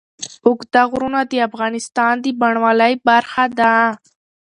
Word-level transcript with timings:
اوږده 0.45 0.81
غرونه 0.91 1.19
د 1.31 1.33
افغانستان 1.47 2.13
د 2.23 2.25
بڼوالۍ 2.39 2.93
برخه 3.07 3.45
ده. 3.59 3.73